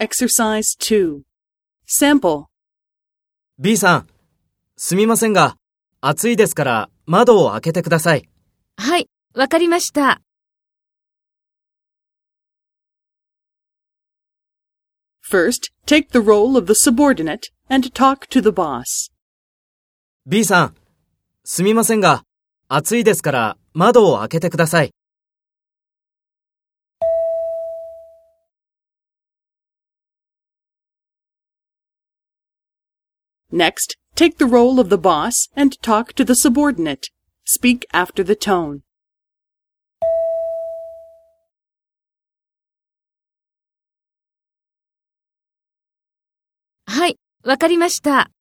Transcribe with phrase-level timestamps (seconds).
[0.00, 1.24] Exercise 2.
[1.86, 2.46] Sample.
[3.58, 4.06] B さん、
[4.74, 5.58] すみませんが、
[6.00, 8.26] 暑いですから窓を開けてください。
[8.78, 10.22] はい、わかりました。
[15.30, 19.12] First, take the role of the subordinate and talk to the boss.
[20.26, 20.74] B さん、
[21.44, 22.24] すみませんが、
[22.68, 24.94] 暑いですから窓を開けてください。
[33.51, 37.07] Next, take the role of the boss and talk to the subordinate.
[37.45, 38.81] Speak after the tone.
[46.87, 48.31] はい、わかりました。